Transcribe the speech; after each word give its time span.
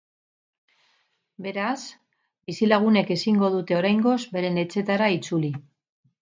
Beraz, 1.47 1.73
bizilagunek 2.51 3.13
ezingo 3.17 3.51
dute 3.57 3.77
oraingoz 3.83 4.17
beren 4.39 4.59
etxeetara 4.63 5.13
itzuli. 5.21 5.55